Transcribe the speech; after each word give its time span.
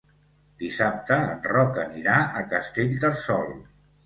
Dissabte 0.61 1.17
en 1.33 1.45
Roc 1.49 1.77
anirà 1.83 2.17
a 2.41 2.43
Castellterçol. 2.55 3.49